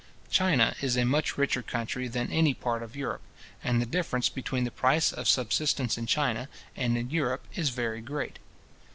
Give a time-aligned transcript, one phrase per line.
[0.31, 3.21] China is a much richer country than any part of Europe,
[3.63, 8.01] and the difference between the price of subsistence in China and in Europe is very
[8.01, 8.39] great.